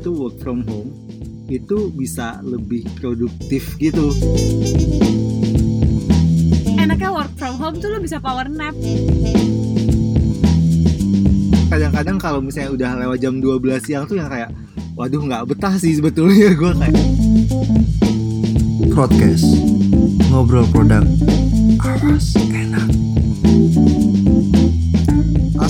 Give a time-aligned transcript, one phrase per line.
[0.00, 0.96] itu work from home
[1.52, 4.08] itu bisa lebih produktif gitu.
[6.80, 8.72] Enaknya work from home tuh lo bisa power nap.
[11.68, 14.48] Kadang-kadang kalau misalnya udah lewat jam 12 siang tuh yang kayak
[14.96, 16.96] waduh nggak betah sih sebetulnya gue kayak
[18.96, 19.46] Podcast
[20.32, 21.04] Ngobrol produk
[21.78, 22.34] Awas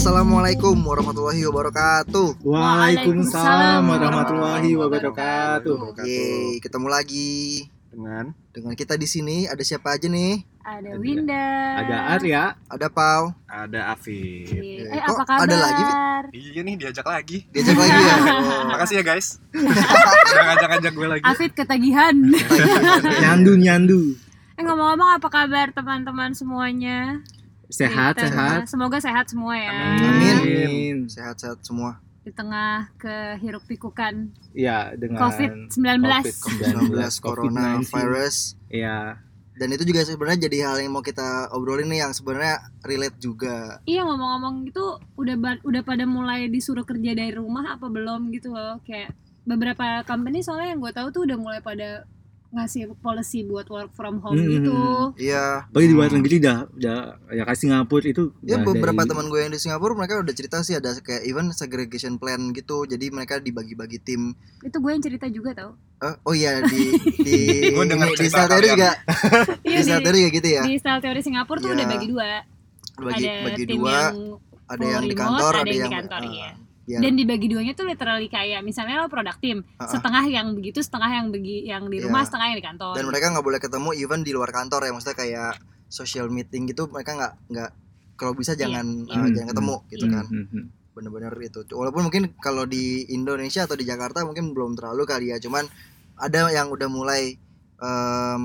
[0.00, 5.76] Assalamualaikum warahmatullahi wabarakatuh Waalaikumsalam warahmatullahi wabarakatuh.
[6.00, 10.40] Yeay, ketemu lagi dengan dengan kita di sini ada siapa aja nih?
[10.64, 11.44] Ada Winda.
[11.84, 14.48] Ada Arya, Ada Pau, ada Afif.
[14.48, 15.44] Eh, Eh, apa kabar?
[15.44, 15.82] ada lagi,
[16.32, 17.44] Iya nih diajak lagi.
[17.52, 18.16] diajak lagi ya.
[18.40, 19.36] Oh, Makasih ya guys.
[20.32, 21.24] Udah ngajak-ngajak gue lagi.
[21.28, 22.16] Afid ketagihan.
[23.20, 24.16] nyandu nyandu.
[24.56, 27.20] eh ngomong-ngomong apa kabar teman-teman semuanya?
[27.70, 28.66] Sehat Di sehat.
[28.66, 29.70] Semoga sehat semua ya.
[29.70, 30.36] Amin.
[30.36, 30.96] Amin.
[31.06, 32.02] Sehat-sehat semua.
[32.20, 36.04] Di tengah kehiruk pikukan Ya dengan COVID-19.
[36.04, 39.16] COVID-19, 19 Corona virus Iya.
[39.56, 43.76] dan itu juga sebenarnya jadi hal yang mau kita obrolin nih yang sebenarnya relate juga.
[43.84, 44.84] Iya ngomong-ngomong itu
[45.20, 49.12] udah udah pada mulai disuruh kerja dari rumah apa belum gitu loh kayak
[49.44, 52.08] beberapa company soalnya yang gue tahu tuh udah mulai pada
[52.50, 54.50] ngasih policy buat work from home Hmm.
[54.50, 54.74] gitu.
[55.16, 56.98] Iya, Bagi di luar negeri dah, udah
[57.28, 58.34] ya kayak Singapura itu.
[58.40, 61.46] Ya beberapa dari- teman gue yang di Singapura mereka udah cerita sih ada kayak even
[61.50, 62.82] segregation plan gitu.
[62.84, 64.34] Jadi mereka dibagi-bagi tim.
[64.60, 65.70] Itu gue yang cerita juga tau.
[66.00, 66.80] Eh, oh iya di
[67.26, 67.38] di
[67.70, 68.76] Gue dengar ini, di cerita style theory kalian.
[68.76, 68.90] juga
[69.64, 70.62] Iya di style theory juga gitu ya.
[70.64, 71.76] di style teori Singapura tuh Iya.
[71.76, 72.28] udah bagi dua.
[73.00, 74.16] Bagi ada bagi tim dua, yang
[74.66, 76.50] ada yang di remote, kantor, ada ada yang di kantor, eh, iya.
[76.90, 76.98] Iya.
[76.98, 79.86] dan dibagi duanya tuh literally kayak misalnya lo produk tim, ah.
[79.86, 82.28] setengah yang begitu, setengah yang begi yang di rumah, Iya.
[82.28, 82.92] setengah yang di kantor.
[82.98, 85.52] Dan mereka nggak boleh ketemu even di luar kantor ya maksudnya kayak
[85.86, 87.70] social meeting gitu mereka nggak nggak
[88.14, 89.14] kalau bisa jangan iya.
[89.14, 90.24] eh, Hmm, jangan ketemu gitu Hmm, kan.
[90.28, 90.64] hmm, hmm.
[90.90, 91.60] Bener-bener itu.
[91.70, 95.38] Walaupun mungkin kalau di Indonesia atau di Jakarta mungkin belum terlalu kali ya.
[95.38, 95.64] Cuman
[96.14, 97.38] ada yang udah mulai
[97.80, 98.42] em,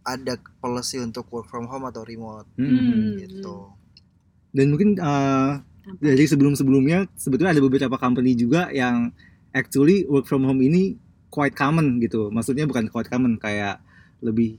[0.00, 2.86] ada policy untuk work from home atau remote Hmm, hmm.
[2.86, 3.10] Hmm.
[3.18, 3.56] gitu.
[4.54, 5.52] Dan mungkin eh,
[5.86, 6.02] Apa?
[6.02, 9.14] dari sebelum-sebelumnya sebetulnya ada beberapa company juga yang
[9.50, 10.98] actually work from home ini
[11.28, 12.28] quite common gitu.
[12.28, 13.78] Maksudnya bukan quite common kayak
[14.18, 14.58] lebih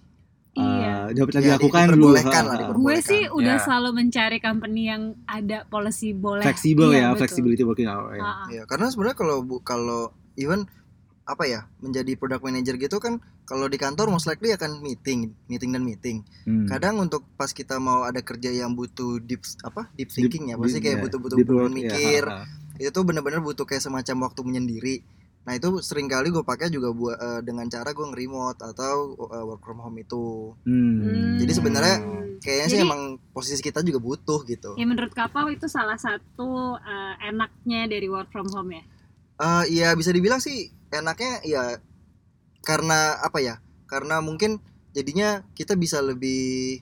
[0.54, 1.12] Iya.
[1.12, 2.08] eh, dapat Ya, dilakukan di- dulu.
[2.10, 2.26] lah,
[2.74, 3.62] gue sih udah Ya.
[3.62, 7.20] selalu mencari company yang ada policy boleh Fleksibel Iya, ya, betul.
[7.22, 8.09] flexibility working hour.
[8.09, 8.24] ya.
[8.50, 10.66] Ya, karena sebenarnya kalau bu- kalau even
[11.28, 15.70] apa ya menjadi product manager gitu kan kalau di kantor most likely akan meeting, meeting
[15.70, 16.24] dan meeting.
[16.44, 16.64] Hmm.
[16.66, 20.56] Kadang untuk pas kita mau ada kerja yang butuh deep apa deep Deep- thinking ya,
[20.56, 22.24] pasti deep- kayak ya, butuh-butuh deep work, mikir.
[22.24, 22.80] ya, ha, ha.
[22.80, 24.96] Itu tuh bener-bener butuh kayak semacam waktu menyendiri.
[25.44, 28.96] Nah itu sering kali gue pakai juga buat eh, dengan cara gue nge-remote atau
[29.30, 30.56] eh, work from home itu.
[30.64, 31.04] Hmm.
[31.04, 31.36] Hmm.
[31.38, 31.98] Jadi sebenarnya
[32.38, 33.02] Kayaknya sih Jadi- emang
[33.34, 34.78] posisi kita juga butuh gitu.
[34.78, 38.84] Ya menurut Kapal itu salah satu eh, enaknya dari work from home ya.
[39.38, 41.64] Eh ya bisa dibilang sih enaknya ya
[42.64, 43.59] karena apa ya?
[43.88, 44.59] Karena mungkin
[44.92, 46.81] jadinya kita bisa lebih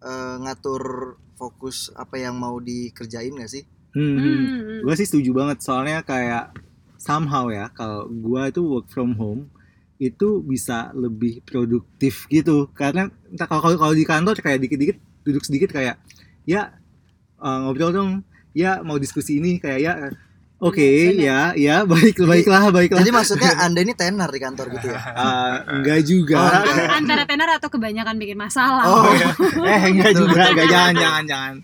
[0.00, 3.64] eh, ngatur fokus apa yang mau dikerjain gak sih?
[3.96, 4.22] Hmm, hmm.
[4.22, 4.80] Hmm.
[4.86, 6.54] Gue sih setuju banget soalnya kayak
[7.00, 9.48] somehow ya kalau gue itu work from home
[10.00, 15.44] itu bisa lebih produktif gitu karena entah kalau kalau kalau di kantor kayak dikit-dikit duduk
[15.44, 16.00] sedikit kayak
[16.44, 16.72] ya
[17.40, 18.10] eh, ngobrol dong
[18.56, 19.92] ya mau diskusi ini kayak ya
[20.60, 24.92] oke ya Benar, ya baik baiklah baiklah Jadi maksudnya Anda ini tenar di kantor gitu
[24.92, 25.00] ya?
[25.00, 26.88] Eh, enggak juga Oh, enggak.
[27.00, 28.84] Antara tenar atau kebanyakan bikin masalah.
[28.84, 29.08] Oh,
[29.72, 31.54] eh enggak juga enggak jangan jangan jangan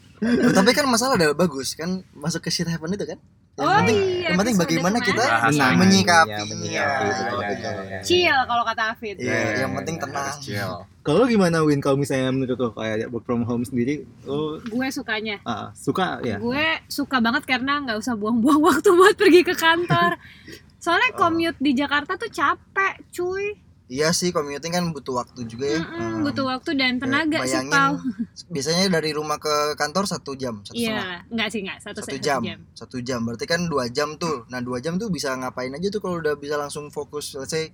[0.57, 3.19] tapi kan masalah udah bagus kan masuk ke shit happen itu kan?
[3.57, 5.79] Yang Oh penting, iya, yang penting bagaimana kita Bahasanya.
[5.79, 6.29] menyikapinya.
[6.31, 7.73] Ya, menyikapi, Iya, betul, iya, betul.
[7.89, 8.01] iya.
[8.05, 9.17] Chill kalau kata Afid.
[9.17, 10.29] Iya, yang penting tenang.
[10.29, 10.73] Harus chill.
[11.01, 15.41] kalau gimana Win kalau misalnya menurut lo kayak work from home sendiri lo Gue sukanya.
[15.43, 20.21] ah, suka ya Gue suka banget karena nggak usah buang-buang waktu buat pergi ke kantor.
[20.77, 21.19] Soalnya Oh.
[21.19, 23.57] commute di Jakarta tuh capek, cuy.
[23.87, 25.79] Iya sih, commuting kan butuh waktu juga ya.
[25.79, 26.23] Mm-mm, Hmm.
[26.23, 27.95] butuh waktu dan tenaga sih, Bayangin, Pau.
[28.53, 30.75] Biasanya dari rumah ke kantor satu jam, satu.
[30.75, 32.59] Iya, nggak sih nggak satu, Satu satu jam, jam.
[32.73, 33.23] satu jam.
[33.23, 34.43] Berarti kan dua jam tuh.
[34.47, 37.71] Nah dua jam tuh bisa ngapain aja tuh kalau udah bisa langsung fokus, let's say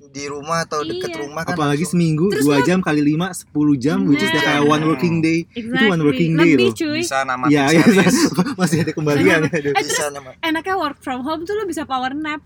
[0.00, 1.18] di rumah atau deket Iya.
[1.20, 1.52] rumah kan.
[1.52, 4.80] apalagi langsung- seminggu Terus dua lo- jam kali lima sepuluh jam which is kayak one
[4.82, 5.86] working day Exactly.
[5.88, 6.78] one working day Lebih loh.
[6.78, 7.00] cuy.
[7.00, 8.16] Bisa Iya, iya, series.
[8.60, 9.40] masih ada kembalian.
[9.46, 10.30] Eh, bisa nama.
[10.40, 12.38] enaknya work from home tuh lo bisa power nap.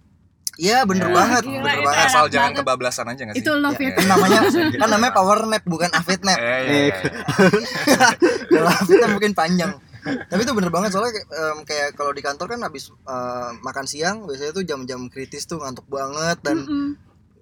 [0.55, 2.07] Iya bener Ya, banget, gila, bener banget.
[2.07, 2.59] Asal jangan banget.
[2.63, 3.43] kebablasan aja gak sih?
[3.43, 3.93] Itu love Ya, it.
[3.99, 4.39] kan namanya
[4.73, 6.39] kan namanya power nap bukan afid nap.
[6.39, 6.97] Iya, iya, iya.
[8.55, 9.73] Kalau afid nap mungkin panjang.
[10.05, 13.85] Tapi itu bener banget soalnya kayak, em, kayak kalau di kantor kan habis eh, makan
[13.85, 16.89] siang biasanya tuh jam-jam kritis tuh ngantuk banget dan Mm-mm.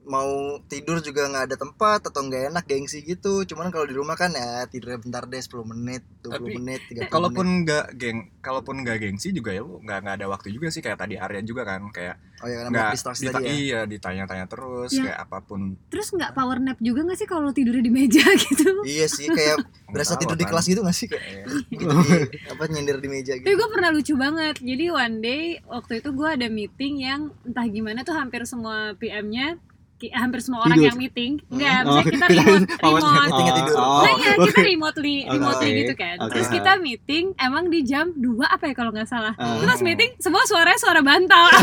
[0.05, 0.29] Mau
[0.65, 4.31] tidur juga nggak ada tempat atau nggak enak gengsi gitu cuman kalau di rumah kan
[4.31, 8.75] ya tidurnya bentar deh 10 menit 20 Tapi, menit 30 Kalaupun menit nggak geng, kalaupun
[8.81, 11.63] nggak gengsi juga ya lu nggak nggak ada waktu juga sih kayak tadi Arya juga
[11.63, 15.03] kan kayak oh ya karena nggak distraksi dita- tadi ya iya ditanya-tanya terus Ya.
[15.05, 18.69] kayak apa pun Terus nggak power nap juga nggak sih kalau tidurnya di meja gitu?
[18.83, 19.63] iya sih kayak
[19.93, 21.45] berasa Nggak tidur di kelas gitu gak sih kayak Iya.
[21.71, 22.19] gitu di,
[22.49, 24.57] apa nyender di meja Tapi gitu gue pernah lucu banget.
[24.59, 29.57] Jadi one day waktu itu gue ada meeting yang entah gimana tuh hampir semua PM-nya
[30.11, 30.89] hampir semua orang Tidur.
[30.89, 31.33] yang meeting.
[31.47, 33.05] Enggak, Oh, misalnya kita remote, power nap.
[33.05, 33.23] remote.
[33.23, 33.77] Meetingnya tidur.
[33.77, 36.17] Oh, Nah iya, kita remotely, remotely gitu kan.
[36.19, 36.31] Oke.
[36.33, 39.35] Terus kita meeting emang di jam 2 apa ya kalau nggak salah.
[39.37, 39.59] Ah.
[39.59, 41.47] Terus meeting semua suaranya suara bantal.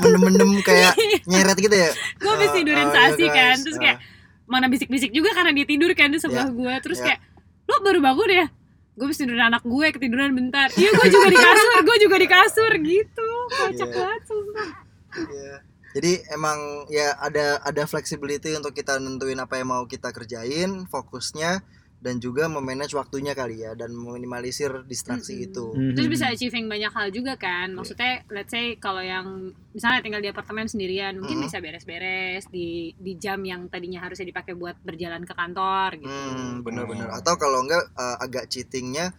[0.00, 0.92] mendem-mendem kayak
[1.24, 3.56] nyeret gitu ya gue habis Ah, tidurin ah, Sasi iya, kan.
[3.60, 3.98] Terus kayak
[4.44, 6.74] mana bisik-bisik juga karena dia tidur kan di sebelah gue.
[6.80, 7.04] Terus Ya.
[7.06, 7.20] kayak
[7.64, 8.46] lo baru bangun ya?
[8.92, 10.68] Gue habis tidurin anak gue ketiduran bentar.
[10.72, 13.28] Iya gue juga di kasur, gue juga di kasur gitu.
[13.52, 13.94] Kocak Iya.
[13.94, 14.70] banget sumpah.
[15.22, 15.54] Iya.
[15.90, 21.62] Jadi emang ya ada ada flexibility untuk kita nentuin apa yang mau kita kerjain, fokusnya
[22.00, 25.44] dan juga memanage waktunya kali ya dan meminimalisir distraksi Mm-mm.
[25.44, 25.66] gitu.
[25.76, 25.92] Mhm.
[25.92, 27.76] Terus bisa achieving banyak hal juga kan.
[27.76, 33.20] Maksudnya let's say kalau yang misalnya tinggal di apartemen sendirian, mungkin bisa beres-beres di di
[33.20, 36.08] jam yang tadinya harusnya dipakai buat berjalan ke kantor gitu.
[36.08, 37.12] Hmm, bener-bener.
[37.12, 39.12] Atau kalau enggak eh, agak cheatingnya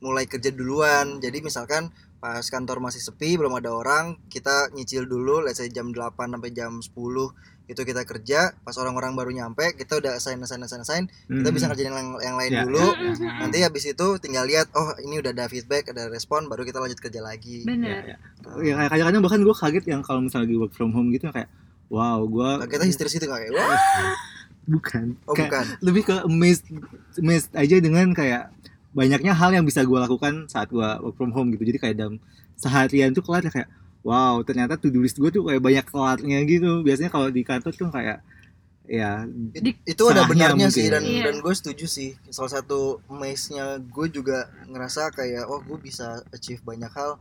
[0.00, 1.20] mulai kerja duluan.
[1.20, 1.92] Jadi misalkan
[2.24, 6.48] pas kantor masih sepi, belum ada orang, kita nyicil dulu, let's say jam 8 sampai
[6.50, 6.88] jam 10
[7.64, 11.52] itu kita kerja, pas orang-orang baru nyampe, kita udah assign assign assign assign, kita Mhm.
[11.52, 12.60] bisa ngerjain yang, yang lain Ya.
[12.64, 12.80] dulu.
[12.92, 13.40] Mhm.
[13.40, 16.96] Nanti habis itu tinggal lihat, oh ini udah ada feedback, ada respon, baru kita lanjut
[16.98, 17.60] kerja lagi.
[17.62, 18.16] Bener.
[18.56, 21.48] ya kayak kadang-kadang bahkan gue kaget yang kalau misalnya lagi work from home gitu kayak
[21.88, 23.68] wow gue Nah, kita histeris itu kayak, wah,
[24.66, 25.66] bukan oh Kayak bukan.
[25.80, 26.64] lebih ke amazed
[27.14, 28.48] amazed aja dengan kayak
[28.94, 32.16] banyaknya hal yang bisa gue lakukan saat gue work from home gitu jadi kayak dalam
[32.54, 33.68] seharian tuh kelar ya kayak
[34.00, 37.72] wow ternyata to do list gue tuh kayak banyak kelarnya gitu biasanya kalau di kantor
[37.72, 38.22] tuh kayak
[38.84, 40.70] ya It- itu ada benarnya mungkin.
[40.70, 41.24] sih dan Iya.
[41.26, 46.60] dan gue setuju sih salah satu maze-nya gue juga ngerasa kayak oh gue bisa achieve
[46.60, 47.16] banyak hal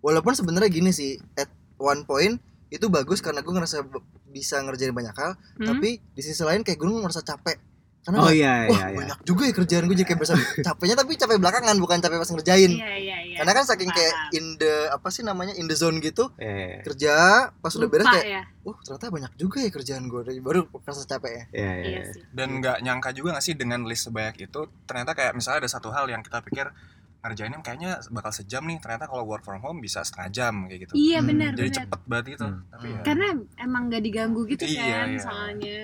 [0.00, 1.46] walaupun sebenarnya gini sih at
[1.76, 3.84] one point itu bagus karena gue ngerasa
[4.26, 5.68] bisa ngerjain banyak hal Hmm?
[5.68, 7.60] tapi di sisi lain kayak gue ngerasa capek
[8.02, 10.34] karena oh kayak, iya wah iya iya banyak juga ya kerjaan gue jadi kayak berasa
[10.60, 13.36] capeknya tapi capek belakangan bukan capek pas ngerjain Iya iya iya.
[13.38, 17.14] karena kan saking kayak in the apa sih namanya in the zone gitu eh kerja
[17.52, 18.42] pas udah beres Lupa kayak ya.
[18.60, 22.22] oh ternyata banyak juga ya kerjaan gue baru ngerasa capek ya iya iya Iya sih.
[22.28, 25.88] dan nggak nyangka juga nggak sih dengan list sebanyak itu ternyata kayak misalnya ada satu
[25.88, 26.74] hal yang kita pikir
[27.22, 30.92] ngerjainnya kayaknya bakal sejam nih ternyata kalau work from home bisa setengah jam kayak gitu
[30.92, 31.78] Iya Hmm, benar jadi benar.
[31.80, 32.60] cepet banget gitu Hmm.
[32.66, 33.26] tapi ya Karena
[33.56, 35.20] emang gak diganggu gitu Iya, kan iya.
[35.20, 35.80] soalnya.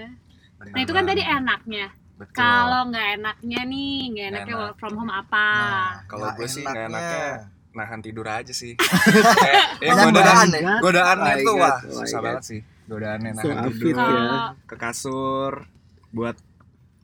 [0.58, 1.86] bener Nah itu kan tadi enaknya.
[2.18, 2.34] Betul.
[2.34, 4.62] Kalau nggak enaknya nih, nggak enaknya enak.
[4.64, 5.46] work from home apa?
[5.54, 7.24] Nah, kalau gue sih nggak enaknya.
[7.70, 8.74] nahan tidur aja sih
[9.38, 10.76] kayak ya Banyak godaan godaan ya?
[10.80, 12.24] godaannya Oh tuh God, wah oh susah God.
[12.26, 14.38] banget sih godaannya So nahan unfit tidur ya.
[14.66, 15.52] Ke kasur
[16.10, 16.36] buat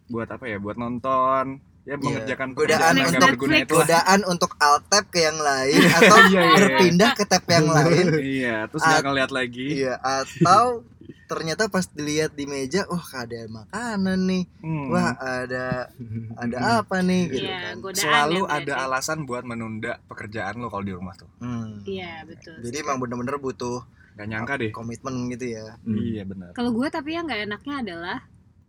[0.04, 1.46] buat apa ya buat nonton
[1.84, 5.78] ya mengerjakan Godaan pekerjaan yang nggak untuk itu godaan untuk alt tab ke yang lain
[5.86, 6.54] atau Iya, iya.
[6.56, 10.82] berpindah ke tab yang lain iya terus nggak ngeliat lagi iya atau
[11.24, 14.86] ternyata pas dilihat di meja wah ada makanan nih Hmm.
[14.88, 15.88] wah ada
[16.34, 18.84] ada apa nih gitu Iya, kan selalu ya ada berarti.
[18.86, 21.80] alasan buat menunda pekerjaan lo kalau di rumah tuh Hmm.
[21.82, 22.60] Iya betul.
[22.60, 23.82] jadi emang bener-bener butuh
[24.14, 25.96] nggak nyangka deh komitmen gitu ya Hmm.
[25.96, 28.18] iya benar Kalau gue tapi yang nggak enaknya adalah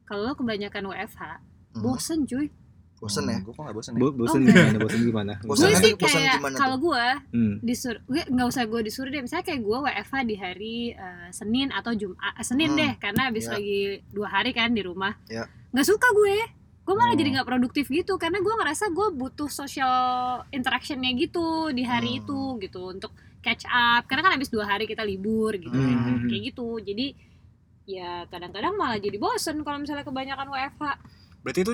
[0.03, 1.21] kalau lo kebanyakan WFH,
[1.71, 1.81] Hmm.
[1.81, 2.47] bosen cuy.
[3.05, 3.37] Bosen ya?
[3.37, 3.99] gue kok nggak bosen ya?
[3.99, 4.77] Bo- bosen Oh, gimana?
[4.79, 5.33] bosen gimana?
[5.39, 7.53] Bosen gue kan- sih bosen kayak gimana kalau gue hmm.
[7.61, 9.21] disuruh gue nggak usah gue disuruh deh.
[9.21, 12.77] Misalnya kayak gue WFH di hari eh, Senin atau Jumat eh, Senin Hmm.
[12.77, 12.91] deh.
[12.97, 13.51] Karena habis Ya.
[13.53, 15.13] lagi dua hari kan di rumah.
[15.25, 15.45] Ya.
[15.69, 16.37] nggak suka gue.
[16.81, 17.19] Gue malah Hmm.
[17.19, 18.13] jadi nggak produktif gitu.
[18.15, 19.95] Karena gue ngerasa gue butuh social
[20.49, 22.19] interactionnya gitu di hari Hmm.
[22.21, 22.81] itu gitu.
[22.89, 24.05] Untuk catch up.
[24.05, 25.93] Karena kan habis dua hari kita libur gitu ya.
[25.93, 26.25] Hmm.
[26.25, 26.79] kayak gitu.
[26.79, 27.07] Jadi
[27.85, 30.83] ya kadang-kadang malah jadi bosen kalau misalnya kebanyakan WFH
[31.41, 31.73] berarti itu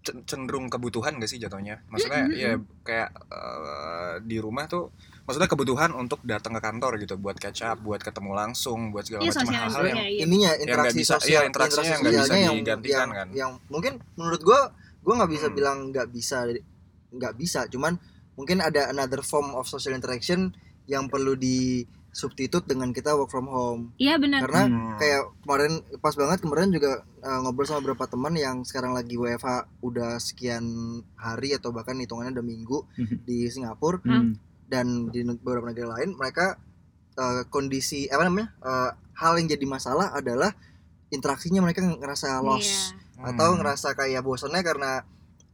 [0.00, 2.40] cenderung kebutuhan gak sih jatuhnya maksudnya Mm-mm.
[2.40, 2.52] ya
[2.82, 4.88] kayak eh, di rumah tuh
[5.28, 9.22] maksudnya kebutuhan untuk datang ke kantor gitu buat catch up buat ketemu langsung buat segala
[9.22, 10.20] iya macam sosial hal yang iya, iya.
[10.24, 13.28] ininya interaksi bisa- sosial iya, interaksinya yang nggak bisa sosialnya yang, digantikan yang, kan.
[13.36, 14.60] yang mungkin menurut gua
[15.04, 15.56] gua nggak bisa Hmm.
[15.56, 16.38] bilang nggak bisa
[17.10, 17.92] nggak bisa cuman
[18.34, 20.50] mungkin ada another form of social interaction
[20.88, 24.98] yang perlu di substitute dengan kita work from home iya benar karena Hmm.
[24.98, 29.48] kayak kemarin pas banget kemarin juga uh, ngobrol sama beberapa teman yang sekarang lagi WFH
[29.80, 30.64] udah sekian
[31.14, 33.16] hari atau bahkan hitungannya udah minggu Mhm.
[33.22, 34.34] di Singapura Hmm.
[34.66, 36.58] dan di beberapa negara lain mereka
[37.14, 40.50] uh, kondisi apa namanya uh, hal yang jadi masalah adalah
[41.08, 43.30] interaksinya mereka ngerasa lost Iya.
[43.30, 43.58] atau Hmm.
[43.60, 45.02] ngerasa kayak bosannya karena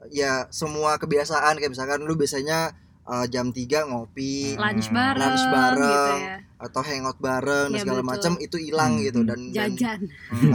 [0.08, 2.72] ya semua kebiasaan kayak misalkan lu biasanya
[3.04, 4.94] uh, jam 3 ngopi lunch Hmm.
[4.94, 5.84] bareng, Lunch bareng.
[5.84, 9.28] gitu ya atau hangout bareng dan Iya, segala macam itu hilang Hmm, gitu hmm.
[9.28, 10.00] dan, dan jajan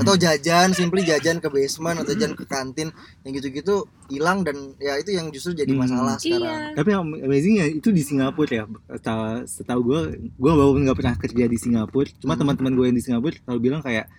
[0.01, 2.89] atau jajan simply jajan ke basement atau jajan ke kantin
[3.21, 5.85] yang gitu-gitu hilang dan ya itu yang justru jadi Hmm.
[5.85, 8.65] masalah sekarang iya Tapi yang amazingnya itu di Singapura ya.
[8.89, 12.41] Setahu, setahu gue, gue walaupun nggak pernah kerja di Singapura, cuma Hmm.
[12.41, 14.09] teman-teman gue yang di Singapura selalu bilang kayak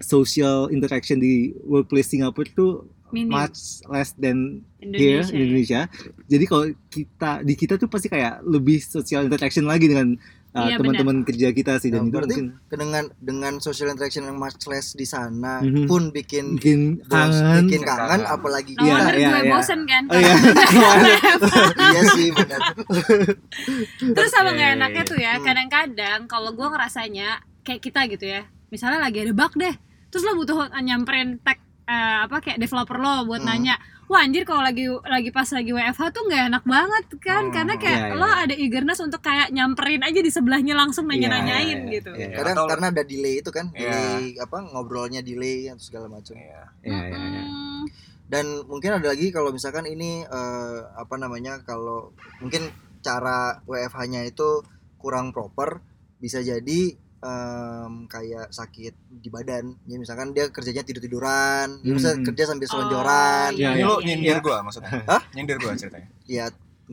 [0.00, 2.72] social interaction di workplace Singapura tuh
[3.10, 5.80] minim much less than here Indonesia, in Indonesia.
[6.26, 10.18] Jadi kalau kita di kita tuh pasti kayak lebih social interaction lagi dengan
[10.54, 14.22] uh, Iya, teman-teman kerja kita sih dan Nah, itu berarti mungkin dengan dengan social interaction
[14.22, 15.84] yang much less di sana Mhm.
[15.84, 17.64] pun bikin bikin bos- kangen.
[17.64, 18.22] bikin kangen Kangen.
[18.24, 19.52] apalagi No Iya, kita iya, gue iya.
[19.52, 20.34] bosen kan Oh iya.
[21.90, 22.60] iya sih benar
[24.06, 25.44] Terus sama nggak enaknya tuh ya, Hmm.
[25.44, 27.28] kadang-kadang kalau gue ngerasanya
[27.60, 29.74] kayak kita gitu ya, misalnya lagi ada bug deh,
[30.08, 31.92] terus lo butuh nyamperin tag eh,
[32.22, 33.50] apa kayak developer lo buat Hmm.
[33.50, 37.52] nanya, wah anjir kalau lagi lagi pas lagi WFH tuh nggak enak banget kan, Hmm.
[37.52, 38.18] karena kayak Iya, iya.
[38.18, 42.10] lo ada eagerness untuk kayak nyamperin aja di sebelahnya langsung Iya, nanya-nanyain iya, iya, gitu.
[42.12, 42.28] iya.
[42.32, 43.80] kadang Atau- karena ada delay itu kan Iya.
[43.80, 46.62] delay apa ngobrolnya delay atau segala macam Iya.
[46.82, 47.42] Iya, iya, iya.
[48.24, 54.64] Dan mungkin ada lagi kalau misalkan ini eh, apa namanya kalau mungkin cara WFH-nya itu
[54.96, 55.84] kurang proper
[56.16, 62.12] bisa jadi em, kayak sakit di badan ya misalkan dia kerjanya tidur tiduran dia bisa
[62.12, 62.20] Hmm.
[62.22, 64.40] kerja sambil Oh, selonjoran iya, Ini iya, lo iya, nyindir iya.
[64.40, 64.92] gua maksudnya.
[65.04, 65.22] Hah?
[65.32, 66.08] Nyindir gua ceritanya.
[66.26, 66.44] ya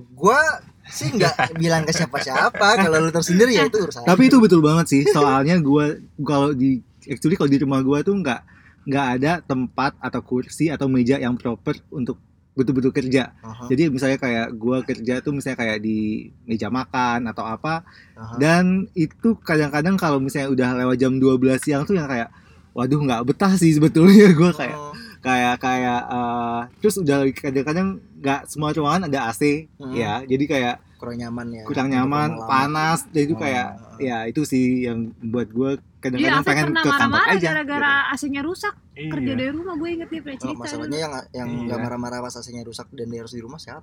[0.10, 0.40] gua
[0.88, 4.86] sih nggak bilang ke siapa-siapa kalau lu tersendiri ya itu urusan Tapi itu betul banget
[4.88, 5.02] sih.
[5.06, 8.40] Soalnya gua kalau di actually kalau di rumah gua tuh nggak
[8.82, 12.16] nggak ada tempat atau kursi atau meja yang proper untuk
[12.52, 13.32] betul-betul kerja.
[13.40, 16.00] Aha, Jadi misalnya kayak gua kerja tuh misalnya kayak di
[16.44, 18.36] meja makan atau apa aha.
[18.36, 22.28] dan itu kadang-kadang kalau misalnya udah lewat jam 12 siang tuh yang kayak
[22.72, 24.92] waduh nggak betah sih sebetulnya gua kayak Oh,
[25.22, 29.94] kayak kayak eh, terus udah kadang-kadang nggak semua ruangan ada AC Hmm.
[29.94, 30.20] ya.
[30.22, 33.98] Jadi kayak kurang nyaman ya kurang nyaman, panas, dan itu Oh, kayak oh.
[33.98, 37.48] ya itu sih yang buat gue kadang-kadang Afif pengen ke kantor marah-marah aja.
[37.48, 39.38] gara-gara AC-nya rusak kerja Iya.
[39.40, 41.02] dari rumah gue inget dia pernah Oh, cerita masalahnya dulu.
[41.02, 41.64] yang yang Iya.
[41.66, 43.82] nggak marah-marah pas AC-nya rusak dan dia harus di rumah siapa?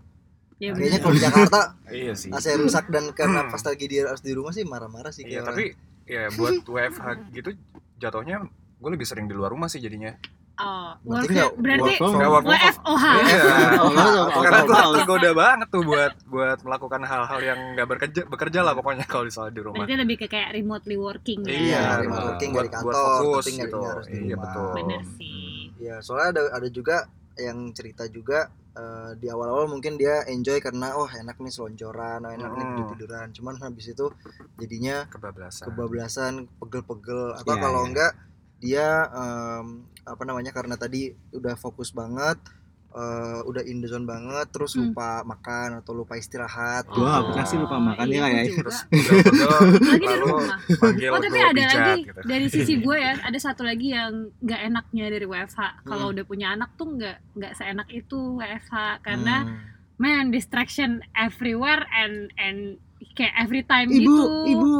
[0.58, 1.60] Ya, Kayaknya kalau di Jakarta
[1.96, 2.30] Iya sih.
[2.30, 5.46] AC rusak dan karena pas lagi dia harus di rumah sih marah-marah sih Iya, kayak
[5.48, 5.64] tapi
[6.04, 7.50] ya buat WFH gitu
[7.96, 8.36] jatuhnya
[8.76, 10.14] gue lebih sering di luar rumah sih jadinya.
[10.58, 12.44] Oh, Berarti work- nggak berarti work.
[12.44, 13.04] WFOH.
[13.08, 13.42] Iya.
[13.78, 14.92] Oh, oh, oh, Karena oh, oh.
[14.92, 19.52] tergoda banget tuh buat buat melakukan hal-hal yang nggak bekerja bekerja lah pokoknya kalau misalnya
[19.52, 19.78] di rumah.
[19.80, 21.48] Berarti lebih ke kayak remotely working ya.
[21.48, 23.78] Iya, Iya, remote buat- working buat, dari buat kantor, fokus tapi nggak gitu.
[23.80, 24.42] harus di Iya rumah.
[24.44, 24.68] betul.
[24.74, 25.46] Bener sih.
[25.78, 26.96] ya soalnya ada ada juga
[27.36, 28.38] yang cerita juga
[28.74, 32.74] eh, di awal-awal mungkin dia enjoy karena oh enak nih selonjoran, oh enak nih Hmm.
[32.76, 33.28] tidur tiduran.
[33.32, 34.06] Cuman habis itu
[34.56, 35.64] jadinya Kebablasan.
[35.64, 37.88] kebablasan, pegel-pegel atau Iya, kalau iya.
[37.88, 38.12] enggak
[38.58, 39.66] dia em,
[40.08, 42.40] apa namanya karena tadi udah fokus banget
[42.88, 44.90] eh, udah in the zone banget terus Hmm.
[44.90, 48.44] lupa makan atau lupa istirahat Gua nggak pernah sih lupa makan iya, ya kayak.
[48.56, 49.48] Terus pegel-pegel
[49.78, 50.58] Lagi di rumah.
[51.06, 52.20] Oh tapi ada pijat lagi gitu.
[52.24, 55.60] dari sisi gue ya, ada satu lagi yang nggak enaknya dari WFH.
[55.84, 56.12] Kalau Hmm.
[56.16, 59.56] udah punya anak tuh nggak nggak seenak itu WFH karena Hmm.
[59.98, 62.80] man distraction everywhere and and
[63.12, 64.24] kayak every time ibu, gitu.
[64.48, 64.74] ibu.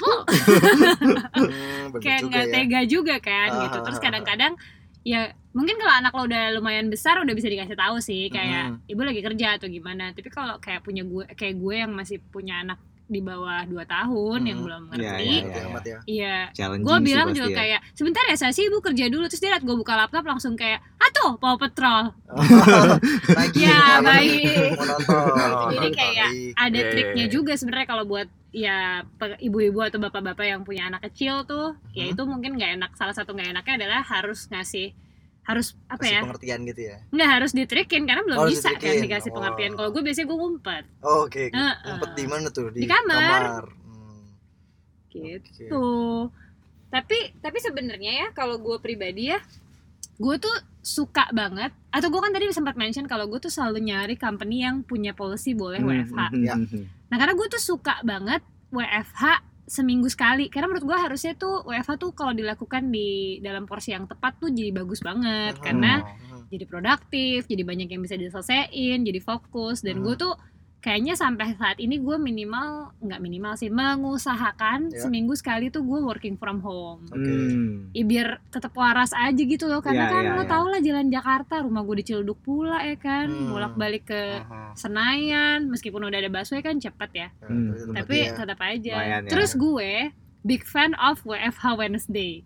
[0.00, 0.18] Tuh,
[1.36, 2.52] Hmm, kayak nggak ya.
[2.54, 3.76] tega juga kan Ah, gitu.
[3.76, 4.52] ah, Terus ah, kadang-kadang
[5.00, 8.84] ya mungkin kalau anak lo udah lumayan besar udah bisa dikasih tahu sih kayak Hmm.
[8.86, 10.10] ibu lagi kerja atau gimana.
[10.10, 14.40] Tapi kalau kayak punya gue kayak gue yang masih punya anak di bawah 2 tahun
[14.44, 14.66] yang Hmm.
[14.66, 15.26] belum Iya, ngerti.
[15.26, 15.42] iya,
[15.82, 15.98] ya.
[16.06, 17.56] Iya, Challenging gue bilang juga ya.
[17.56, 20.54] kayak sebentar ya saya sih ibu kerja dulu terus dia liat gue buka laptop langsung
[20.54, 22.14] kayak atuh Paw Patrol
[23.34, 24.78] Lagi Ya, mau baik.
[25.72, 27.32] Jadi kayak ada Iya, triknya iya.
[27.32, 29.06] juga sebenarnya kalau buat ya
[29.38, 32.12] ibu-ibu atau bapak-bapak yang punya anak kecil tuh ya Hmm.
[32.12, 34.90] itu mungkin nggak enak salah satu nggak enaknya adalah harus ngasih
[35.40, 36.96] harus apa Kasih ya pengertian gitu ya.
[37.08, 39.02] nggak harus ditrikin karena belum Oh, harus bisa kan ditrikin.
[39.04, 39.36] dikasih Oh.
[39.36, 41.74] pengertian kalau gue biasanya gue ngumpet Oh, Oke, Heeh.
[41.80, 42.66] ngumpet di mana tuh?
[42.70, 43.42] Di kamar.
[43.66, 44.22] Hmm,
[45.08, 45.78] gitu
[46.26, 46.34] oke.
[46.88, 49.38] tapi tapi sebenarnya ya kalau gue pribadi ya
[50.16, 54.14] gue tuh suka banget atau gue kan tadi sempat mention kalau gue tuh selalu nyari
[54.16, 56.54] company yang punya policy boleh WFH hmm, Ya.
[57.10, 58.40] Nah karena gue tuh suka banget
[58.70, 59.24] WFH
[59.66, 64.06] seminggu sekali karena menurut gue harusnya tuh WFH tuh kalau dilakukan di dalam porsi yang
[64.06, 65.62] tepat tuh jadi bagus banget Hmm.
[65.62, 66.46] karena Hmm.
[66.50, 70.10] jadi produktif jadi banyak yang bisa diselesaikan jadi fokus dan Hmm.
[70.10, 70.34] gue tuh
[70.80, 72.68] kayaknya sampai saat ini gue minimal
[72.98, 75.00] nggak minimal sih mengusahakan Ya.
[75.00, 77.20] seminggu sekali tuh gue working from home Oke.
[77.20, 77.92] Hmm.
[77.92, 80.48] ya biar tetap waras aja gitu loh karena Iya, kan iya, lo iya.
[80.48, 83.48] tau lah jalan Jakarta rumah gue di Ciledug pula ya kan Hmm.
[83.50, 84.72] bolak balik ke Mhm.
[84.74, 87.70] Senayan meskipun udah ada busway kan cepet ya Hmm.
[87.70, 88.32] Tetep tapi ya.
[88.34, 89.28] tetap aja Lumayan ya.
[89.28, 89.92] terus gue
[90.40, 92.42] big fan of WFH Wednesday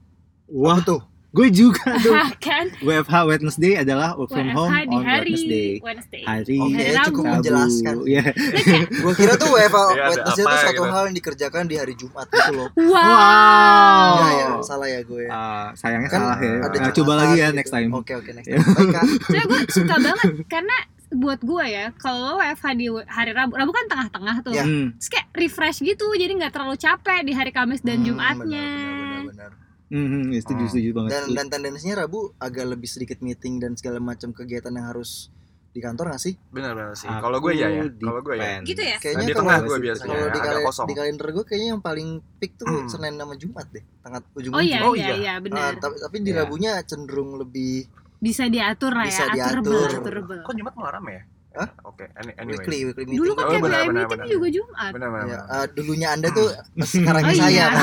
[0.47, 1.01] Wah, tuh?
[1.35, 5.71] Gue juga tuh kan WFH Wednesday adalah work from home WFH di on hari Wednesday
[5.79, 6.23] Wednesday.
[6.23, 7.07] hari Oke, Hari Rabu.
[7.11, 7.35] cukup Rabu.
[7.37, 7.95] menjelaskan.
[8.05, 8.25] Iya.
[9.03, 10.85] Gue kira tuh WFH Iya, Wednesday itu suatu gitu.
[10.89, 12.69] hal yang dikerjakan di hari Jumat gitu loh.
[12.77, 12.95] Wow.
[12.95, 14.07] Wow.
[14.15, 15.25] Enggak ya, salah ya gue.
[15.27, 16.53] Ah, sayangnya Kan salah ya.
[16.55, 17.57] ada Nah, Jumatan coba lagi ya gitu.
[17.57, 17.91] next time.
[17.93, 18.63] Oke, oke next time.
[18.65, 19.05] Baik, Kak.
[19.25, 20.77] Soalnya gue suka banget karena
[21.15, 24.53] buat gue ya kalau WFH di hari Rabu, Rabu kan tengah-tengah tuh.
[24.53, 24.63] Ya.
[24.63, 24.95] Hmm.
[24.95, 28.67] Terus kayak refresh gitu, jadi nggak terlalu capek di hari Kamis dan Hmm, Jumatnya.
[28.71, 29.51] benar, benar, benar, benar.
[29.87, 30.71] Hmm, hmm, ya, setuju Hmm.
[30.71, 31.11] setuju banget.
[31.11, 35.29] Dan dan tendensinya Rabu agak lebih sedikit meeting dan segala macam kegiatan yang harus
[35.71, 36.35] di kantor gak sih?
[36.49, 37.05] Benar-benar sih.
[37.05, 37.83] Aku Kalau gue ya ya.
[37.91, 38.63] Kalau gue ya.
[38.63, 38.97] Gitu ya?
[38.97, 40.87] Kayaknya di kalau tengah gue sih, biasanya kalau di, agak kal- kosong.
[40.87, 42.87] di kalender gue kayaknya yang paling peak tuh Hmm.
[42.87, 45.15] Senin sama Jumat deh, tengah ujung Oh iya, Oh, iya, iya.
[45.17, 45.75] iya, benar.
[45.77, 46.39] tapi, tapi di Iya.
[46.41, 49.61] Rabunya cenderung lebih Bisa diatur lah Bisa ya, diatur.
[49.61, 50.39] aturable, aturable.
[50.41, 51.23] Kok Jumat malah rame ya?
[51.55, 51.69] Hah?
[51.85, 52.57] Oke, any- anyway.
[52.59, 53.21] weekly weekly meeting.
[53.21, 54.27] Dulu kan Oh, KPI benar, benar, meeting benar.
[54.29, 54.91] juga Jumat.
[54.91, 55.25] Benar benar.
[55.25, 55.55] Ya, benar.
[55.55, 56.49] eh, dulunya Anda tuh
[56.91, 57.67] sekarang Oh saya, iya.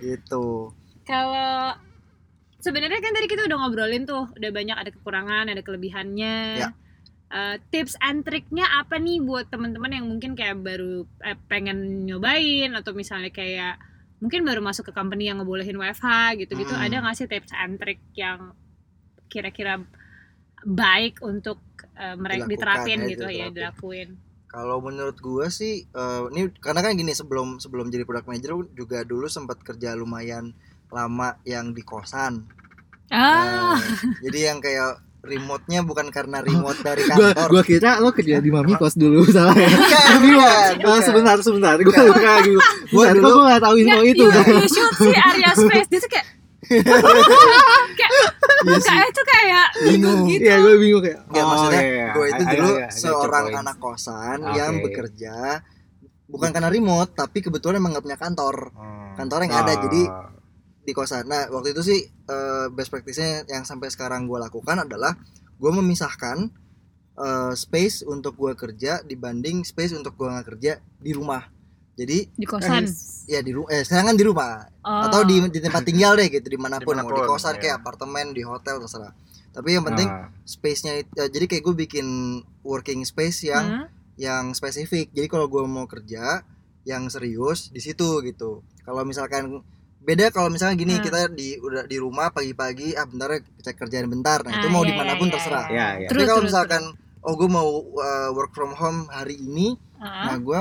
[0.00, 0.44] gitu.
[1.02, 1.74] Kalau
[2.58, 6.36] sebenarnya kan tadi kita udah ngobrolin tuh, udah banyak ada kekurangan, ada kelebihannya.
[6.60, 6.68] Ya.
[7.30, 12.74] Eh, tips and triknya apa nih buat teman-teman yang mungkin kayak baru eh, pengen nyobain
[12.74, 13.78] atau misalnya kayak
[14.18, 16.84] mungkin baru masuk ke company yang ngebolehin WFH gitu-gitu Hmm.
[16.84, 18.52] ada nggak sih tips and trick yang
[19.30, 19.78] kira-kira
[20.62, 21.58] baik untuk
[21.94, 26.92] eh, mereka diterapin ya, gitu ya dilakuin Kalau menurut gua sih eh, ini karena kan
[26.92, 30.50] gini sebelum sebelum jadi product manager juga dulu sempat kerja lumayan
[30.88, 32.50] lama yang di kosan.
[33.08, 33.76] ah Eh,
[34.20, 37.48] jadi yang kayak remote-nya bukan karena remote dari Gua kantor.
[37.48, 39.68] gua kira lo kerja di Mami Kos dulu salah ya.
[39.68, 41.00] Bukan, Tapi gua bukan, bukan.
[41.04, 41.74] sebentar sebentar.
[41.78, 42.56] Gua gua kayak gitu.
[42.56, 44.24] Gua Gua dulu- gua enggak tahu info Nggak, itu.
[44.24, 46.26] you, you should see Arya Space dia tuh kayak
[46.62, 48.22] kayak
[48.60, 48.84] Iya sih.
[48.84, 51.20] mukanya tuh kayak bingung gitu Iya, gue bingung kayak.
[51.24, 52.06] Oh, maksudnya iya, iya.
[52.12, 54.52] gue itu dulu seorang anak kosan Oke.
[54.52, 55.36] yang bekerja
[56.26, 58.70] bukan karena remote tapi kebetulan emang nggak punya kantor.
[58.70, 59.16] Hmm.
[59.16, 59.80] Kantornya nggak ada Ah.
[59.82, 60.02] jadi
[60.80, 61.24] di kosan.
[61.24, 65.16] Nah waktu itu sih eh, best practice-nya yang sampai sekarang gue lakukan adalah
[65.56, 66.52] gue memisahkan
[67.16, 71.42] eh, space untuk gue kerja dibanding space untuk gue nggak kerja di rumah.
[71.94, 72.86] Jadi di kosan
[73.26, 75.04] ya di rumah, eh sekarang kan di rumah Oh.
[75.04, 77.36] atau di, di tempat tinggal deh gitu di mana pun, mau di Di mana pun,
[77.36, 77.60] kosan iya.
[77.60, 79.12] kayak apartemen di hotel terserah.
[79.50, 80.32] Tapi yang penting Ah.
[80.42, 82.06] space-nya ya, jadi kayak gue bikin
[82.62, 83.86] working space yang Hah?
[84.16, 85.10] yang spesifik.
[85.10, 86.40] Jadi kalau gue mau kerja
[86.82, 88.64] yang serius di situ gitu.
[88.80, 89.60] Kalau misalkan
[90.00, 91.04] beda kalau misalnya gini Hmm.
[91.04, 94.40] kita di udah di rumah pagi-pagi ah bentar ya cek kerjaan bentar.
[94.40, 95.66] Nah, itu Ah, mau iya, di mana pun iya, terserah.
[95.68, 96.08] Iya, iya.
[96.08, 96.82] Tapi Terus, kalau terus, misalkan
[97.20, 97.68] oh gue mau
[98.00, 100.32] uh, work from home hari ini, Ah.
[100.32, 100.60] nah gue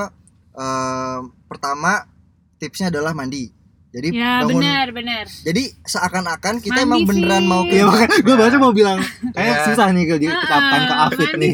[0.60, 1.18] uh,
[1.48, 2.04] pertama
[2.58, 3.56] tipsnya adalah mandi.
[3.90, 7.74] Jadi ya bangun benar benar jadi seakan-akan kita Mandi, emang beneran mau Fit.
[7.74, 7.90] Iya, kerja.
[7.90, 9.00] makanya gue baru mau bilang
[9.34, 9.66] kayak Iya.
[9.66, 11.54] susah nih kalau diterapkan ke Ah, Afid mandi, nih.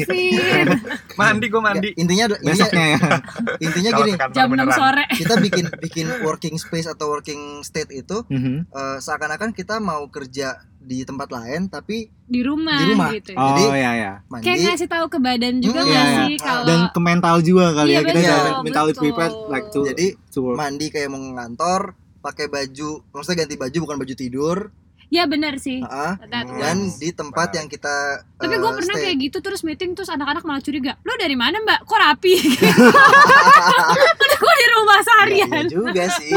[1.16, 1.88] Mandi gue mandi.
[1.88, 2.98] Nggak, intinya intinya, Besoknya ya.
[3.64, 4.76] intinya gini, ke jam 6 beneran.
[4.76, 8.68] sore kita bikin bikin working space atau working state itu Mhm.
[8.68, 13.10] eh, seakan-akan kita mau kerja di tempat lain tapi di rumah, Di rumah.
[13.10, 14.12] gitu Oh Jadi, iya ya.
[14.24, 16.38] mandi kayak ngasih tahu ke badan juga Hmm, nggak iya, sih iya.
[16.40, 19.02] kalau Dan ke mental juga kali Iya, ya kita betul, jangan mentally betul.
[19.02, 20.56] prepared like to jadi to work.
[20.56, 21.80] mandi kayak mau ngantor
[22.18, 24.58] pakai baju maksudnya ganti baju bukan baju tidur
[25.06, 25.78] ya benar sih.
[25.82, 26.18] Hmm.
[26.58, 29.04] dan di tempat yang kita tapi eh, gue pernah stay.
[29.08, 31.86] kayak gitu terus meeting terus anak-anak malah curiga lo dari mana mbak?
[31.86, 32.34] Kok rapi?
[34.36, 36.32] Gue di rumah Ya, iya seharian juga sih.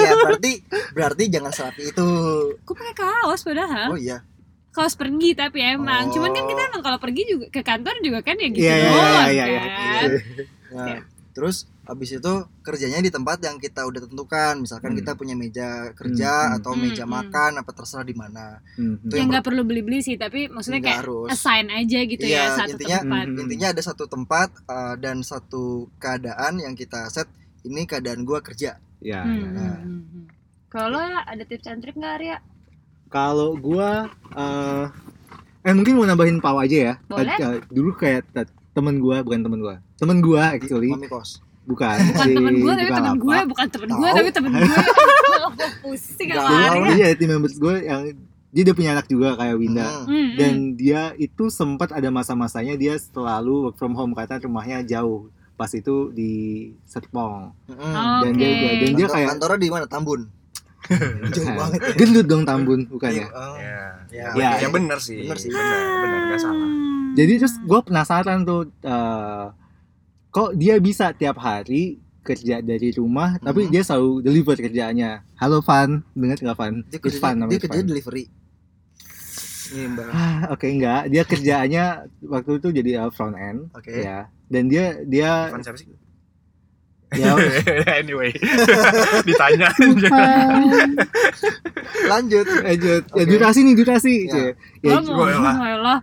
[0.00, 0.52] Ya berarti
[0.92, 2.08] berarti jangan serapi itu.
[2.60, 3.88] Gue pakai kaos padahal.
[3.92, 4.24] Oh iya.
[4.72, 6.08] Kaos pergi tapi emang.
[6.08, 6.12] Oh.
[6.16, 8.88] cuman kan kita emang kalau pergi juga ke kantor juga kan ya gitu Iya, iya,
[8.88, 9.44] doang iya.
[11.32, 14.98] Terus habis itu kerjanya di tempat yang kita udah tentukan misalkan Hmm.
[15.00, 16.56] kita punya meja kerja Hmm, hmm.
[16.60, 17.12] atau Hmm, meja hmm.
[17.14, 18.94] makan apa terserah di mana Mhm.
[19.02, 21.28] Itu ya yang nggak perlu beli-beli sih tapi maksudnya kayak harus.
[21.28, 25.64] assign aja gitu Iya, ya satu intinya- tempat intinya ada satu tempat uh, dan satu
[25.96, 27.26] keadaan yang kita set
[27.62, 29.48] ini keadaan gua kerja Ya, Hmm, ya.
[29.48, 30.24] hmm, hmm, hmm.
[30.68, 32.38] kalau ada tips and trick nggak Arya
[33.08, 34.86] Kalau gua eh
[35.62, 36.94] eh mungkin mau nambahin pau aja ya.
[37.04, 37.34] Boleh.
[37.34, 38.24] Eh, dulu kayak
[38.72, 39.76] temen gua bukan temen gua.
[40.02, 41.94] Temen gua actually mami kos bukan.
[42.10, 44.66] bukan si temen gue tapi temen gue bukan temen gue tapi temen gue
[45.78, 46.50] pusing Galau.
[46.74, 48.00] sama ada team members gue yang
[48.50, 49.86] dia dia punya anak juga kayak Winda.
[49.86, 50.04] Hmm.
[50.04, 50.30] Hmm, hmm.
[50.36, 55.30] Dan dia itu sempat ada masa-masanya dia selalu work from home karena rumahnya jauh.
[55.54, 56.32] Pas itu di
[56.82, 57.54] Serpong.
[57.64, 58.20] Mm.
[58.20, 60.26] Dan dia- dan dia kayak- kantornya di mana Tambun
[61.30, 61.94] jauh banget ya.
[61.94, 63.26] Gendut dong Tambun bukan Iya, ya?
[63.30, 63.54] oh.
[63.56, 63.80] Ya.
[64.10, 64.48] Ya, Ya.
[64.58, 65.22] Ya bener sih.
[65.22, 65.48] Bener sih.
[65.48, 66.68] Bener nggak salah.
[67.14, 69.46] Jadi terus gue penasaran tuh eh,
[70.32, 73.70] kok dia bisa tiap hari kerja dari rumah tapi Mhm.
[73.70, 75.10] dia selalu deliver kerjaannya.
[75.36, 76.74] Halo Van, dengar nggak Van?
[76.86, 77.86] dia kerja namanya dia kerja Van.
[77.86, 78.24] delivery
[79.72, 81.84] mbak Ah, Oke enggak, dia kerjaannya
[82.22, 84.28] waktu itu jadi uh, front end oke ya.
[84.46, 85.88] Dan dia dia Ivan siapa sih?
[87.12, 87.36] Ya,
[88.00, 88.32] anyway,
[89.28, 89.68] ditanya.
[92.02, 92.46] Lanjut.
[92.46, 93.02] lanjut.
[93.06, 93.28] Ya Oke.
[93.28, 94.14] durasi nih durasi.
[94.26, 94.44] Ya.
[94.82, 95.54] Ya, Oh, gue lah.
[95.78, 95.98] lah.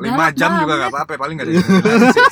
[0.00, 0.80] Lima jam juga banget.
[0.80, 2.24] gak apa-apa, paling gak ada yang jelas sih.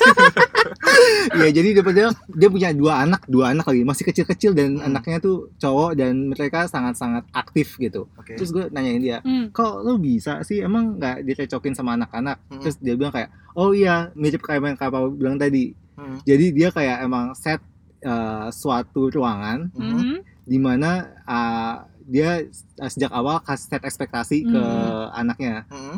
[1.33, 4.87] ya jadi dia dia, dia punya dua anak, dua anak lagi masih kecil-kecil dan Hmm.
[4.89, 8.09] anaknya tuh cowok dan mereka sangat-sangat aktif gitu.
[8.15, 8.35] Oke.
[8.35, 9.47] Terus gue nanyain dia, Hmm.
[9.49, 12.41] kok lo bisa sih emang nggak direcokin sama anak-anak?
[12.43, 12.59] Hmm.
[12.59, 15.71] Terus dia bilang kayak, oh iya mirip kayak yang Papa bilang tadi.
[15.93, 16.19] Hmm.
[16.21, 17.61] Jadi dia kayak emang set
[18.03, 19.91] uh, suatu ruangan Mhm.
[19.91, 20.15] Mhm.
[20.43, 20.91] di mana
[21.23, 22.43] uh, dia
[22.77, 25.07] uh, sejak awal kasih set ekspektasi ke Hmm.
[25.13, 25.63] anaknya.
[25.67, 25.97] Mhm.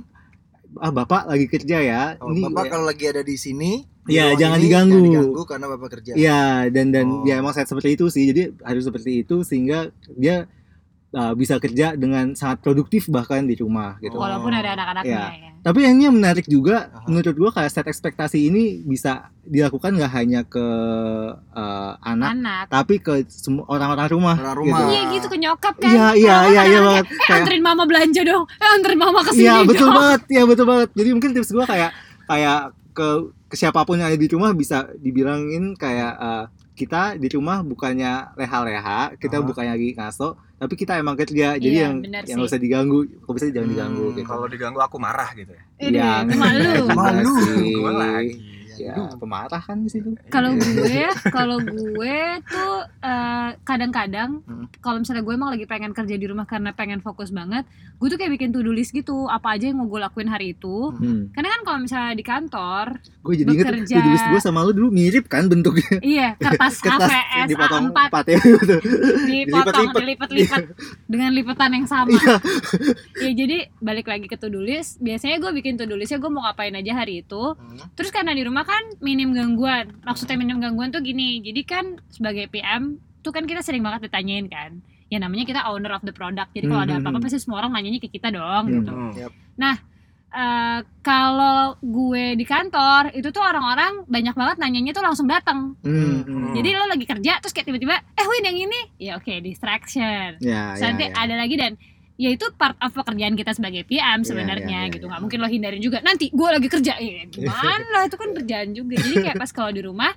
[0.76, 2.04] Ah bapak lagi kerja ya.
[2.20, 4.92] Oh, Bapak kalau lagi ada di sini, di ruang jangan ini, diganggu.
[4.92, 6.12] Jangan diganggu karena Bapak kerja.
[6.14, 7.24] Iya dan dan Oh.
[7.24, 8.28] ya emang set seperti itu sih.
[8.28, 10.52] Jadi harus seperti itu sehingga dia
[11.16, 14.20] uh, bisa kerja dengan sangat produktif bahkan di rumah gitu.
[14.20, 14.22] Oh.
[14.22, 15.48] Walaupun ada anak-anaknya Iya.
[15.48, 15.52] ya.
[15.66, 17.10] Tapi yang ini yang menarik juga Aha.
[17.10, 20.62] menurut gua kayak set ekspektasi ini bisa dilakukan nggak hanya ke
[21.56, 22.64] uh, anak, Anak.
[22.70, 24.36] tapi ke semua orang-orang rumah.
[24.38, 24.78] Orang rumah.
[24.78, 24.92] gitu.
[24.94, 25.90] Iya gitu ke nyokap kan.
[25.90, 27.06] Iya iya iya kan iya anaknya, banget.
[27.06, 28.44] Eh Kayak anterin mama belanja dong.
[28.46, 29.98] Eh anterin mama ke sini Iya betul dong.
[29.98, 30.90] banget, iya betul banget.
[30.94, 31.92] Jadi mungkin tips gua kayak
[32.26, 32.60] kayak
[32.96, 33.08] ke,
[33.50, 38.36] ke siapa pun yang ada di rumah bisa dibilangin kayak eh, kita di rumah bukannya
[38.36, 39.48] leha-leha, kita Aha.
[39.48, 41.56] bukannya lagi ngaso, tapi kita emang kerja.
[41.56, 42.36] Jadi Iya, yang benar yang sih.
[42.36, 44.28] nggak usah diganggu, kok bisa jangan Hmm, diganggu gitu.
[44.28, 45.64] Kalau diganggu aku marah gitu ya.
[45.80, 46.72] Ini Ya, malu.
[46.92, 47.34] Malu.
[47.42, 47.74] sih.
[47.74, 48.34] Gue lagi.
[48.78, 49.16] Ya, Aduh.
[49.18, 50.14] pemarah kan di situ.
[50.28, 50.62] Kalau Iya.
[50.62, 51.04] gue,
[51.36, 54.66] kalau gue tuh eh, kadang-kadang Hmm.
[54.78, 57.64] kalau misalnya gue emang lagi pengen kerja di rumah karena pengen fokus banget,
[57.96, 60.92] gue tuh kayak bikin to-do list gitu, apa aja yang mau gue lakuin hari itu.
[60.92, 61.32] Hmm.
[61.32, 62.86] Karena kan kalau misalnya di kantor,
[63.22, 63.96] Gue jadi inget Bekerja.
[63.96, 65.98] to-do list gue sama lu dulu mirip kan bentuknya.
[66.00, 68.38] iya kertas Kertas HVS dipotong A4 empat ya.
[68.38, 68.76] gitu.
[69.30, 69.96] dipotong, Dilipat-lipat.
[69.98, 70.62] dilipat-lipat
[71.06, 72.10] dengan lipatan yang sama.
[72.12, 72.36] Iya.
[73.18, 76.74] ya jadi balik lagi ke to-do list, biasanya gue bikin to-do listnya gue mau ngapain
[76.74, 77.54] aja hari itu.
[77.54, 77.78] Hmm.
[77.94, 79.94] Terus karena di rumah kan minim gangguan.
[80.02, 81.40] Maksudnya minim gangguan tuh gini.
[81.40, 84.82] Jadi kan sebagai PM tuh kan kita sering banget ditanyain kan.
[85.08, 86.50] Ya namanya kita owner of the product.
[86.52, 87.06] Jadi kalau ada Hmm.
[87.06, 88.76] apa-apa pasti semua orang nanyanya ke kita dong Hmm.
[88.82, 88.92] gitu.
[88.92, 89.76] Hmm.
[90.36, 95.80] Eh, kalau gue di kantor itu tuh orang-orang banyak banget nanyanya tuh langsung datang.
[95.80, 96.52] Hmm, hmm.
[96.52, 100.36] Jadi lo lagi kerja terus kayak tiba-tiba eh Win yang ini ya oke distraction.
[100.44, 101.16] Ya, Terus ya, nanti ya.
[101.16, 101.72] ada lagi dan
[102.16, 105.06] ya itu part of pekerjaan kita sebagai PM sebenarnya iya, iya, gitu.
[105.08, 105.12] iya.
[105.12, 106.00] nggak mungkin lo hindarin juga.
[106.00, 106.94] Nanti gue lagi kerja.
[107.00, 108.08] Ya gimana?
[108.08, 108.96] Itu kan kerjaan juga.
[109.00, 110.16] Jadi kayak pas kalau di rumah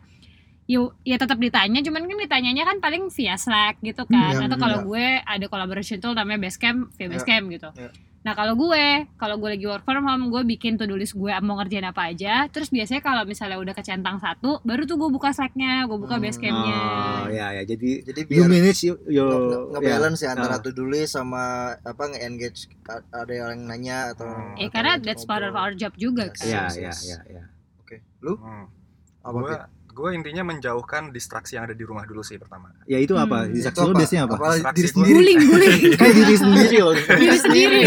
[0.71, 1.83] yuk ya tetap ditanya.
[1.83, 4.39] Cuman kan ditanyanya kan paling via Slack gitu kan.
[4.39, 4.87] Iya, atau kalau iya.
[4.87, 7.69] gue ada collaboration tool namanya Basecamp via Iya, Basecamp gitu.
[7.75, 7.91] iya.
[8.21, 11.31] Nah kalau gue kalau gue lagi work from home gue bikin to do list gue
[11.39, 15.31] mau ngerjain apa aja terus biasanya kalau misalnya udah kecentang satu baru tuh gue buka
[15.31, 16.25] Slacknya gue buka Hmm.
[16.25, 16.79] Basecampnya
[17.19, 17.63] Oh, ya ya.
[17.63, 20.61] Jadi Jadi you biar manage your, your nge- nge-balance ya antara Ah.
[20.61, 21.45] to-do list sama
[21.79, 22.67] apa nge-engage
[23.09, 24.27] ada yang nanya atau
[24.57, 26.99] eh atau karena that's part of our job juga kan Ya, Yes, ya, yes.
[27.07, 27.45] ya, ya.
[27.79, 28.03] Oke.
[28.19, 28.67] Lu Hmm.
[29.21, 29.39] apa?
[29.39, 29.55] Gue?
[29.99, 32.71] Gue intinya menjauhkan distraksi yang ada di rumah dulu sih pertama.
[32.87, 33.51] Ya itu apa?
[33.51, 33.51] Hmm.
[33.51, 34.35] Distraksi Itu lo biasanya apa?
[34.39, 35.15] Apa diri Distraksi sendiri.
[35.19, 36.95] bullying bullying Kayak diri sendiri loh.
[37.23, 37.81] diri sendiri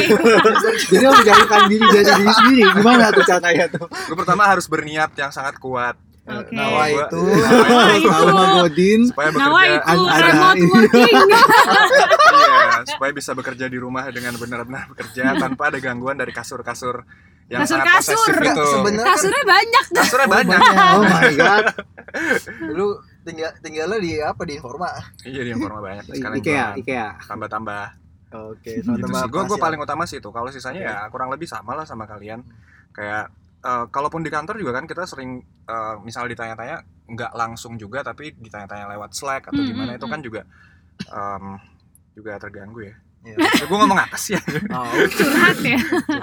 [0.91, 2.63] Jadi lo menjauhkan diri dari diri sendiri.
[2.76, 3.86] Gimana tuh caranya tuh?
[3.88, 6.53] Gue pertama harus berniat yang sangat kuat Oke.
[6.53, 7.21] Nawa Gua- itu
[7.65, 8.10] Nawa itu.
[8.10, 9.01] Alma Godin.
[9.10, 11.17] supaya Nawa bekerja itu Ada- remote working
[12.31, 17.03] iya, supaya bisa bekerja di rumah dengan benar-benar bekerja tanpa ada gangguan dari kasur-kasur
[17.47, 18.15] yang Kasur-kasur.
[18.15, 18.63] posesif itu.
[18.65, 20.60] sebenarnya kan kasurnya banyak dah Kasurnya banyak.
[20.71, 21.65] Oh my god.
[22.69, 22.88] lu
[23.21, 24.88] tinggal tinggalnya di apa di Informa.
[25.21, 26.03] Iya, di informa banyak.
[26.07, 26.67] Sekarang Ikea.
[26.77, 27.07] Ikea.
[27.21, 27.86] tambah-tambah.
[28.31, 29.19] Oke, Gitu teman-teman.
[29.19, 29.27] sih.
[29.27, 30.29] Gue paling utama sih itu.
[30.29, 32.39] Kalau sisanya ya kurang lebih sama lah sama kalian.
[32.89, 33.27] Kayak
[33.62, 38.34] eh, kalaupun di kantor juga kan kita sering eh, misal ditanya-tanya nggak langsung juga tapi
[38.36, 40.41] ditanya-tanya lewat Slack atau Hmm, gimana hmm, itu kan juga
[41.12, 41.45] em,
[42.15, 42.95] juga terganggu ya.
[43.23, 43.36] Ya.
[43.38, 44.41] ya gue ngomong apa sih ya?
[44.73, 45.77] Oh, curhat ya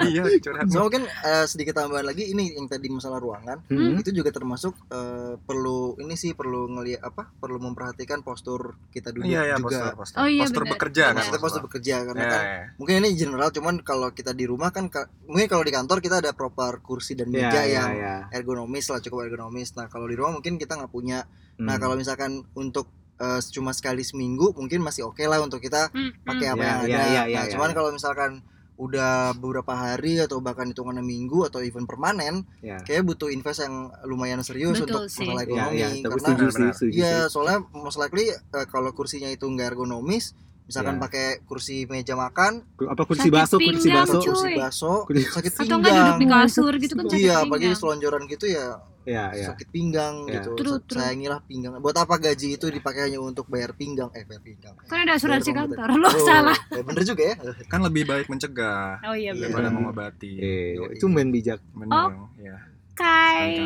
[0.05, 0.67] iya curhat.
[0.67, 3.95] So mungkin eh, sedikit tambahan lagi ini yang tadi masalah ruangan Hmm.
[3.97, 9.29] itu juga termasuk eh, perlu ini sih perlu ngelihat apa perlu memperhatikan postur kita duduk
[9.29, 9.69] Iya ya juga.
[9.69, 10.73] postur postur, Oh, iya, postur benar.
[10.75, 11.15] bekerja kan.
[11.17, 12.63] Maksudnya postur bekerja karena Ya, kan ya.
[12.77, 16.17] mungkin ini general cuman kalau kita di rumah kan ka- mungkin kalau di kantor kita
[16.19, 18.17] ada proper kursi dan meja ya, yang ya.
[18.31, 19.73] ergonomis lah cukup ergonomis.
[19.73, 21.23] Nah kalau di rumah mungkin kita nggak punya.
[21.59, 21.81] Nah Hmm.
[21.81, 26.55] kalau misalkan untuk eh, cuma sekali seminggu mungkin masih oke lah untuk kita Hmm, pakai
[26.55, 27.03] apa Ya, yang ya, ada.
[27.03, 27.51] ya, ya, nah ya.
[27.53, 28.41] cuman kalau misalkan
[28.79, 32.79] udah beberapa hari atau bahkan hitungannya minggu atau even permanen, Ya.
[32.87, 35.27] kayak butuh invest yang lumayan serius Betul untuk sih.
[35.27, 36.75] masalah Ya, ekonomi ya, tapi karena setuju sih, Benar-benar.
[36.79, 40.39] setuju Iya, soalnya most likely eh, kalau kursinya itu nggak ergonomis,
[40.71, 41.03] misalkan Iya.
[41.03, 44.21] pakai kursi meja makan, Apa kursi Sakit baso, kursi pinggang, baso.
[44.23, 46.47] kursi baso, sakit atau enggak duduk di pinggang.
[46.47, 47.81] kasur gitu kan sakit Iya, apalagi pinggang.
[47.83, 48.67] selonjoran gitu ya
[49.09, 49.47] Ya, ya.
[49.49, 50.45] sakit pinggang Iya.
[50.45, 50.51] gitu.
[50.55, 51.01] True, true.
[51.01, 51.73] Sayangilah pinggang.
[51.81, 54.13] Buat apa gaji itu dipakai hanya untuk bayar pinggang?
[54.13, 54.77] Eh, bayar pinggang.
[54.85, 57.37] kan ada asuransi kantor lo Oh, salah ya bener juga ya.
[57.67, 59.49] Kan lebih baik mencegah oh iya Iya.
[59.49, 60.33] daripada mengobati.
[60.37, 61.65] Eh, itu main bijak.
[61.73, 62.13] Benar.
[62.37, 62.57] Ya.
[62.93, 63.57] kai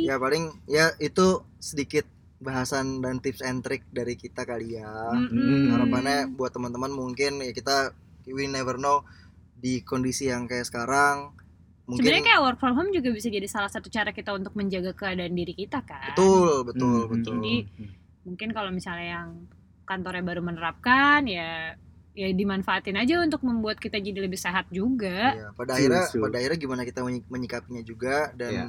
[0.00, 1.26] Ya paling ya itu
[1.58, 4.88] sedikit bahasan dan tips and trick dari kita kali ya.
[5.12, 5.70] Mm-mm.
[5.70, 7.92] Harapannya buat teman-teman mungkin ya kita
[8.24, 9.04] we never know
[9.54, 11.36] di kondisi yang kayak sekarang
[11.90, 14.92] mungkin Sebenarnya kayak work from home juga bisa jadi salah satu cara kita untuk menjaga
[14.92, 16.06] keadaan diri kita kan.
[16.06, 17.34] betul betul Hmm, betul.
[17.36, 17.56] Jadi
[18.22, 19.28] mungkin kalau misalnya yang
[19.82, 21.74] kantornya baru menerapkan ya
[22.10, 25.30] ya dimanfaatin aja untuk membuat kita jadi lebih sehat juga.
[25.32, 28.66] Iya, pada akhirnya pada akhirnya gimana kita menyi- menyikapinya juga dan Iya.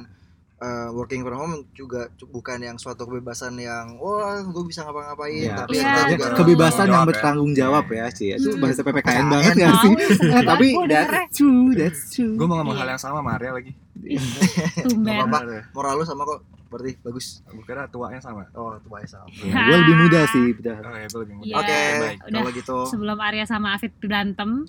[0.62, 5.54] Uh, working from home juga bukan yang suatu kebebasan yang wah gue bisa ngapa-ngapain Iya.
[5.60, 7.10] tapi Iya, Ya, juga kebebasan yang Jawab ya.
[7.10, 8.60] bertanggung jawab ya sih itu Hmm.
[8.60, 12.80] bahasa PPKN banget ya sih Eh, tapi that's true that's true Gue mau ngomong Iya.
[12.80, 13.72] hal yang sama Arya lagi.
[14.82, 15.14] Tumben.
[15.20, 15.38] Apa?
[15.72, 18.48] Moral lu sama kok berarti bagus Gue kira tuanya sama.
[18.52, 21.46] oh baik sama Ya, gue lebih muda sih udah Oh ya, gue lebih muda.
[21.46, 21.56] Iya.
[21.58, 22.18] oke baik.
[22.24, 24.64] Kalau gitu Sebelum Arya sama Afid berantem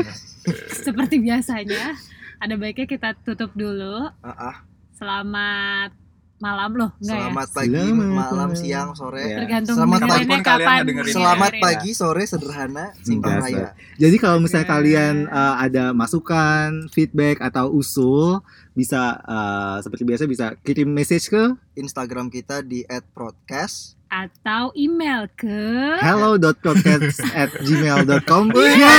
[0.76, 1.94] seperti biasanya,
[2.36, 4.10] ada baiknya kita tutup dulu.
[4.20, 4.66] ah.
[5.02, 5.90] Selamat
[6.38, 7.22] malam loh, enggak ya?
[7.26, 8.50] selamat pagi Selamat malam malam.
[8.54, 9.38] siang sore Ya.
[9.42, 10.10] Tergantung Selamat pagi.
[10.10, 10.82] Kapan kalian kapan.
[11.10, 13.46] selamat pagi sore sederhana simpang Biasa.
[13.50, 13.66] raya
[13.98, 14.74] Jadi kalau misalnya Oke.
[14.78, 18.46] kalian uh, ada masukan, feedback atau usul,
[18.78, 25.96] bisa uh, seperti biasa bisa kirim message ke Instagram kita di @podcast Atau email ke
[26.04, 28.44] hello.podcast@gmail.com.
[28.52, 28.92] Arya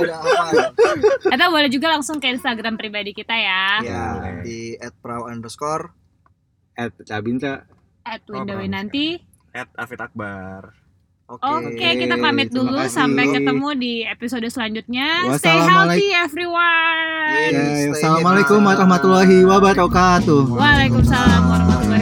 [0.00, 0.72] udah apa
[1.28, 4.04] Atau boleh juga langsung ke Instagram pribadi kita ya ya
[4.40, 5.92] di @prau underscore
[6.72, 7.68] At Labinta.
[8.02, 8.68] At Oh, bagus.
[8.68, 10.72] nanti At Afid Akbar.
[11.26, 12.94] oke Oke kita pamit terima dulu kasih.
[12.94, 15.92] Sampai ketemu di episode selanjutnya Stay Wassalamualaikum.
[15.92, 17.50] healthy everyone Yeay.
[17.52, 20.42] Stay Assalamualaikum warahmatullahi wabarakatuh.
[20.54, 21.95] Waalaikumsalam warahmatullahi